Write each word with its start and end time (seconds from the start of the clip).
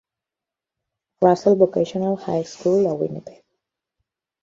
Russell 1.21 1.55
Vocational 1.57 2.15
High 2.17 2.41
School 2.41 2.87
a 2.89 2.95
Winnipeg. 2.95 3.43